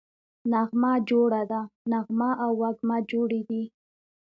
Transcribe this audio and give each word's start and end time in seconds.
نغمه 0.51 0.91
جوړه 1.09 1.41
ده 1.51 1.61
→ 1.69 1.69
نغمه 1.91 2.31
او 2.43 2.51
وږمه 2.61 2.97
جوړې 3.11 3.41
دي 3.49 3.63